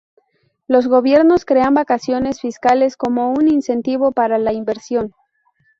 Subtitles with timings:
[0.67, 5.13] Los gobiernos crean vacaciones fiscales como un incentivo para la inversión.